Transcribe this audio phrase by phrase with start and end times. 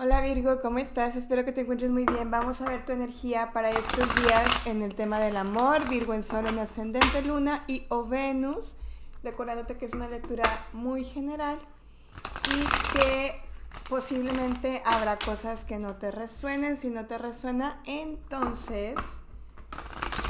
[0.00, 1.16] Hola Virgo, ¿cómo estás?
[1.16, 2.30] Espero que te encuentres muy bien.
[2.30, 6.22] Vamos a ver tu energía para estos días en el tema del amor, Virgo en
[6.22, 8.76] Sol, en Ascendente Luna y o Venus.
[9.24, 11.58] Recordándote que es una lectura muy general
[12.44, 13.42] y que
[13.88, 16.78] posiblemente habrá cosas que no te resuenen.
[16.78, 18.94] Si no te resuena, entonces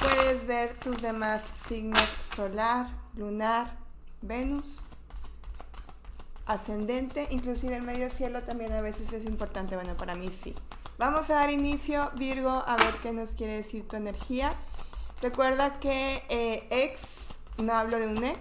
[0.00, 3.76] puedes ver tus demás signos solar, lunar,
[4.22, 4.87] Venus
[6.48, 10.54] ascendente, inclusive el medio cielo también a veces es importante, bueno, para mí sí.
[10.96, 14.54] Vamos a dar inicio, Virgo, a ver qué nos quiere decir tu energía.
[15.20, 17.02] Recuerda que eh, ex,
[17.62, 18.38] no hablo de un ex,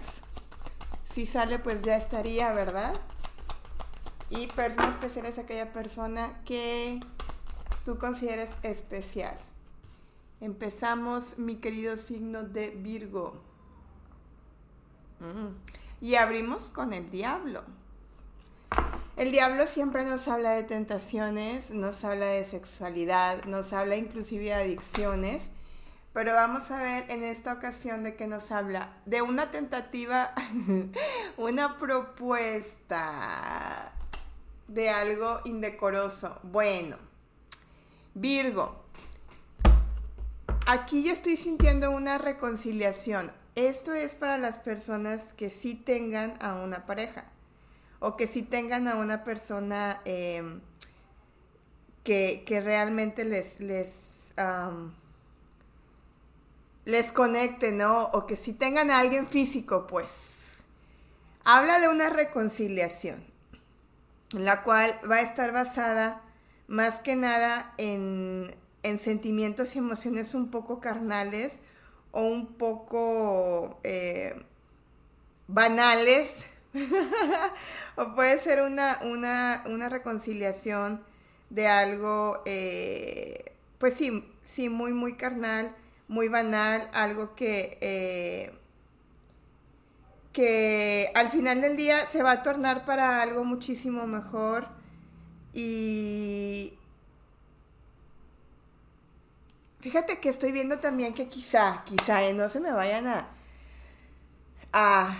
[1.14, 2.94] si sale pues ya estaría, ¿verdad?
[4.30, 7.00] Y persona especial es aquella persona que
[7.84, 9.38] tú consideres especial.
[10.40, 13.34] Empezamos, mi querido signo de Virgo.
[15.20, 16.04] Mm.
[16.04, 17.64] Y abrimos con el diablo.
[19.18, 24.54] El diablo siempre nos habla de tentaciones, nos habla de sexualidad, nos habla inclusive de
[24.54, 25.50] adicciones,
[26.12, 28.92] pero vamos a ver en esta ocasión de qué nos habla.
[29.06, 30.32] De una tentativa,
[31.36, 32.32] una propuesta
[34.68, 36.38] de algo indecoroso.
[36.44, 36.96] Bueno,
[38.14, 38.84] Virgo,
[40.68, 43.32] aquí yo estoy sintiendo una reconciliación.
[43.56, 47.32] Esto es para las personas que sí tengan a una pareja
[48.00, 50.60] o que sí tengan a una persona em,
[52.04, 53.88] que, realmente les, les,
[56.84, 58.04] les conecte, ¿no?
[58.12, 60.12] O que sí tengan a alguien físico, pues.
[61.44, 63.24] Habla de una reconciliación,
[64.32, 66.22] la cual va a estar basada
[66.66, 71.60] más que nada en, en sentimientos y emociones un poco carnales
[72.12, 74.34] o un poco eh,
[75.46, 76.46] banales
[77.96, 81.02] o puede ser una, una, reconciliación
[81.50, 85.74] de algo, eh, pues sí, sí, muy, muy carnal,
[86.08, 88.52] muy banal, algo que, eh,
[90.32, 94.68] que al final del día se va a tornar para algo muchísimo mejor
[95.54, 96.74] y
[99.80, 103.28] fíjate que estoy viendo también que quizá, quizá, eh, no se me vayan a,
[104.72, 105.16] a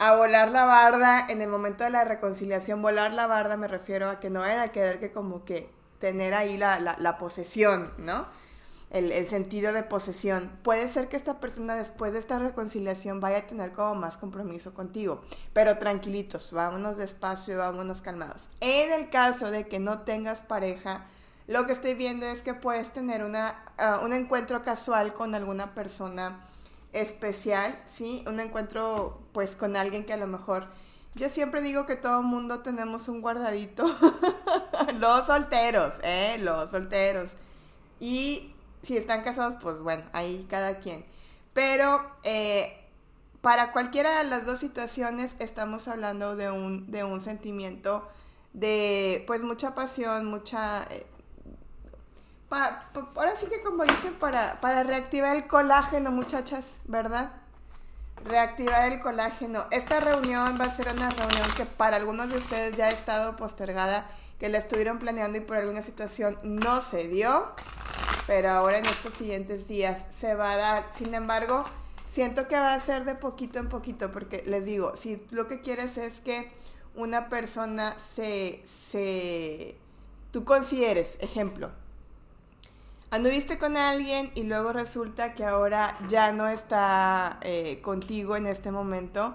[0.00, 2.80] a volar la barda en el momento de la reconciliación.
[2.80, 6.32] Volar la barda me refiero a que no vayan a querer que como que tener
[6.32, 8.26] ahí la, posesión, ¿no?
[8.88, 10.58] El, el, sentido de posesión.
[10.62, 14.72] Puede ser que esta persona después de esta reconciliación vaya a tener como más compromiso
[14.72, 15.20] contigo,
[15.52, 18.48] pero tranquilitos, vámonos despacio, vámonos calmados.
[18.60, 21.04] En el caso de que no tengas pareja,
[21.46, 25.74] lo que estoy viendo es que puedes tener una, ah, un encuentro casual con alguna
[25.74, 26.40] persona
[26.92, 28.24] especial, ¿sí?
[28.26, 30.68] Un encuentro pues con alguien que a lo mejor...
[31.14, 33.84] Yo siempre digo que todo mundo tenemos un guardadito.
[35.00, 36.38] los solteros, ¿eh?
[36.40, 37.30] Los solteros.
[37.98, 41.04] Y si están casados, pues bueno, ahí cada quien.
[41.52, 42.80] Pero eh,
[43.40, 48.08] para cualquiera de las dos situaciones estamos hablando de un, de un sentimiento
[48.52, 50.84] de pues mucha pasión, mucha...
[50.90, 51.06] Eh,
[52.50, 57.32] ahora sí que como dicen, para, para reactivar el colágeno, muchachas, ¿verdad?
[58.24, 59.66] Reactivar el colágeno.
[59.70, 63.36] Esta reunión va a ser una reunión que para algunos de ustedes ya ha estado
[63.36, 64.06] postergada,
[64.38, 67.52] que la estuvieron planeando y por alguna situación no se dio,
[68.26, 70.88] pero ahora en estos siguientes días se va a dar.
[70.92, 71.64] Sin embargo,
[72.06, 75.60] siento que va a ser de poquito en poquito, porque les digo, si lo que
[75.60, 76.50] quieres es que
[76.94, 79.76] una persona se, se,
[80.32, 81.70] tú consideres, ejemplo,
[83.10, 88.70] anduviste con alguien y luego resulta que ahora ya no está eh, contigo en este
[88.70, 89.34] momento,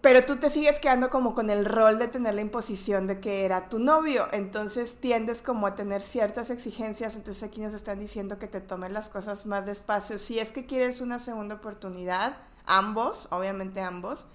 [0.00, 3.44] pero tú te sigues quedando como con el rol de tener la imposición de que
[3.44, 8.38] era tu novio, entonces tiendes como a tener ciertas exigencias, entonces aquí nos están diciendo
[8.38, 12.36] que te tomen las cosas más despacio, si es que quieres una segunda oportunidad,
[12.66, 14.26] ambos, obviamente ambos,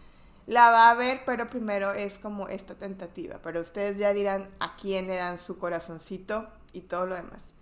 [0.45, 4.77] la va a ver, pero primero es como esta tentativa, pero ustedes ya dirán a
[4.77, 7.53] quién le dan su corazoncito y todo lo demás.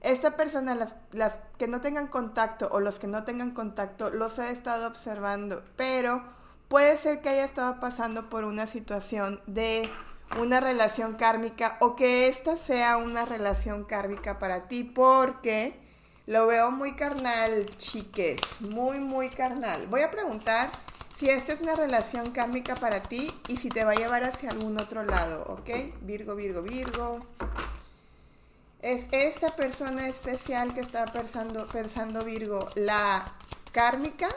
[0.00, 4.38] Esta persona, las, las que no tengan contacto o los que no tengan contacto, los
[4.38, 6.22] ha estado observando, pero
[6.68, 9.88] puede ser que haya estado pasando por una situación de
[10.40, 15.78] una relación kármica o que esta sea una relación kármica para ti porque
[16.26, 19.86] lo veo muy carnal, chiques, muy, muy carnal.
[19.88, 20.70] Voy a preguntar
[21.16, 24.50] si esta es una relación kármica para ti y si te va a llevar hacia
[24.50, 25.70] algún otro lado, ¿ok?
[26.00, 27.20] Virgo, Virgo, Virgo
[28.82, 33.32] es esta persona especial que está pensando, pensando Virgo, la
[33.70, 34.28] kármica.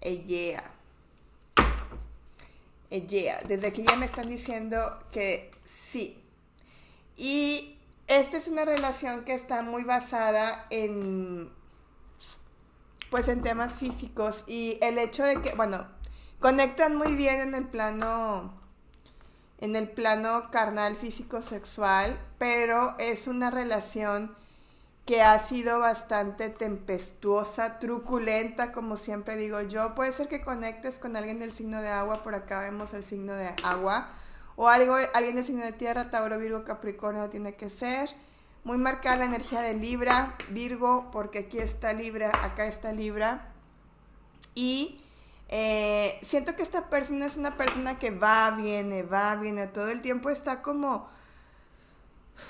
[0.00, 0.64] Ella.
[2.90, 6.18] yeah, desde aquí ya me están diciendo que sí.
[7.16, 11.50] Y esta es una relación que está muy basada en,
[13.10, 15.86] pues en temas físicos y el hecho de que, bueno,
[16.40, 18.61] conectan muy bien en el plano,
[19.62, 24.34] en el plano carnal, físico, sexual, pero es una relación
[25.06, 29.94] que ha sido bastante tempestuosa, truculenta, como siempre digo yo.
[29.94, 33.34] Puede ser que conectes con alguien del signo de agua, por acá vemos el signo
[33.34, 34.08] de agua,
[34.56, 38.10] o algo, alguien del signo de tierra, Tauro, Virgo, Capricornio, tiene que ser.
[38.64, 43.52] Muy marcada la energía de Libra, Virgo, porque aquí está Libra, acá está Libra.
[44.56, 45.00] Y
[45.54, 50.00] eh, siento que esta persona es una persona que va, viene, va, viene, todo el
[50.00, 51.10] tiempo está como,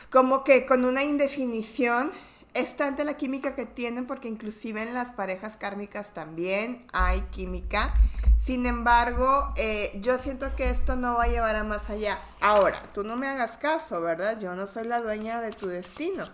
[0.08, 2.12] como que con una indefinición
[2.54, 7.92] es tanta la química que tienen porque inclusive en las parejas kármicas también hay química.
[8.40, 12.20] Sin embargo, eh, yo siento que esto no va a llevar a más allá.
[12.40, 14.38] Ahora, tú no me hagas caso, ¿verdad?
[14.38, 16.24] Yo no soy la dueña de tu destino.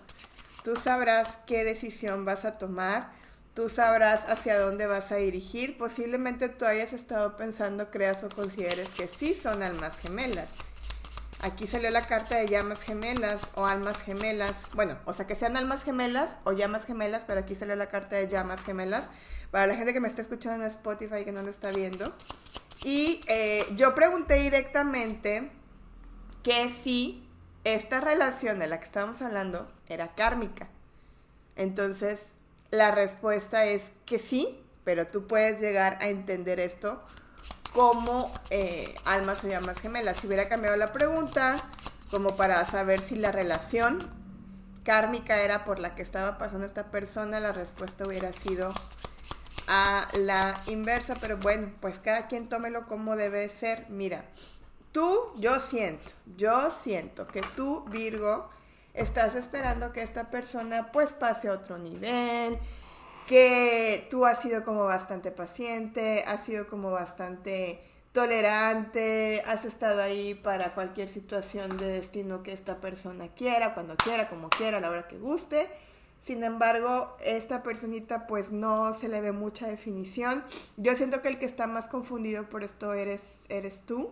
[0.65, 3.17] Tú sabrás qué decisión vas a tomar.
[3.59, 5.77] Tú sabrás hacia dónde vas a dirigir.
[5.77, 10.49] Posiblemente tú hayas estado pensando, creas o consideres que sí son almas gemelas.
[11.41, 14.55] Aquí salió la carta de llamas gemelas o almas gemelas.
[14.75, 18.15] Bueno, o sea que sean almas gemelas o llamas gemelas, pero aquí salió la carta
[18.15, 19.09] de llamas gemelas.
[19.51, 22.15] Para la gente que me está escuchando en Spotify que no lo está viendo.
[22.85, 25.51] Y eh, yo pregunté directamente
[26.45, 27.29] que si
[27.65, 30.69] esta relación de la que estábamos hablando era kármica.
[31.57, 32.38] Entonces,
[32.71, 37.03] la respuesta es que sí, pero tú puedes llegar a entender esto
[37.73, 40.19] como eh, almas o llamas gemelas.
[40.19, 41.57] Si hubiera cambiado la pregunta,
[42.11, 43.99] como para saber si la relación
[44.85, 48.73] kármica era por la que estaba pasando esta persona, la respuesta hubiera sido
[49.67, 53.87] a la inversa, pero bueno, pues cada quien tómelo como debe ser.
[53.91, 54.25] Mira,
[54.93, 58.49] tú, yo siento, yo siento que tú, Virgo,
[58.95, 62.59] estás esperando que esta persona pues pase a otro nivel,
[63.27, 67.81] que tú has sido como bastante paciente, has sido como bastante
[68.13, 74.29] tolerante, has estado ahí para cualquier situación de destino que esta persona quiera, cuando quiera,
[74.29, 75.69] como quiera, a la hora que guste.
[76.21, 80.43] Sin embargo, esta personita pues no se le ve mucha definición.
[80.77, 84.11] Yo siento que el que está más confundido por esto eres, eres tú.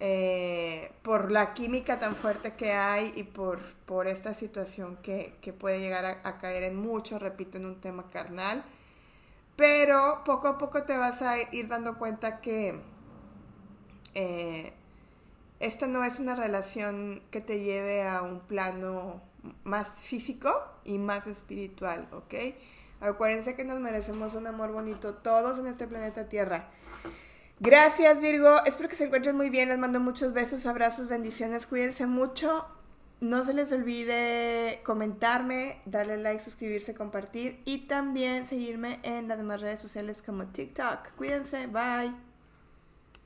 [0.00, 5.80] Eh, por la química tan fuerte que hay y por, por esta situación que, puede
[5.80, 8.64] llegar a, caer en mucho, repito, en un tema carnal.
[9.56, 12.80] Pero poco a poco te vas a ir dando cuenta que
[14.14, 14.72] eh,
[15.58, 19.20] esta no es una relación que te lleve a un plano
[19.64, 20.50] más físico
[20.84, 22.34] y más espiritual, ¿ok?
[23.00, 26.68] Acuérdense que nos merecemos un amor bonito todos en este planeta Tierra.
[27.60, 32.06] Gracias Virgo, espero que se encuentren muy bien, les mando muchos besos, abrazos, bendiciones, cuídense
[32.06, 32.66] mucho.
[33.20, 39.60] No se les olvide comentarme, darle like, suscribirse, compartir y también seguirme en las demás
[39.60, 41.16] redes sociales como TikTok.
[41.16, 42.27] Cuídense, bye.